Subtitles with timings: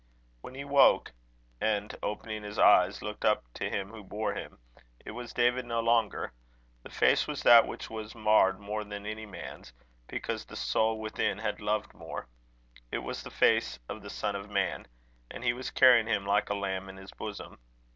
[0.41, 1.11] When he woke,
[1.61, 4.57] and, opening his eyes, looked up to him who bore him,
[5.05, 6.31] it was David no longer.
[6.81, 9.73] The face was that which was marred more than any man's,
[10.07, 12.25] because the soul within had loved more;
[12.91, 14.87] it was the face of the Son of Man,
[15.29, 17.59] and he was carrying him like a lamb in his bosom.